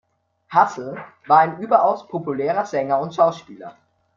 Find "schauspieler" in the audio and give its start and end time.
3.13-3.77